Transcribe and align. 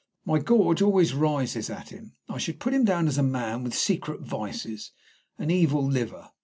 My 0.25 0.39
gorge 0.39 0.81
always 0.81 1.13
rises 1.13 1.69
at 1.69 1.89
him. 1.89 2.15
I 2.27 2.39
should 2.39 2.59
put 2.59 2.73
him 2.73 2.85
down 2.85 3.07
as 3.07 3.19
a 3.19 3.21
man 3.21 3.63
with 3.63 3.75
secret 3.77 4.21
vices 4.21 4.93
an 5.37 5.51
evil 5.51 5.85
liver. 5.85 6.31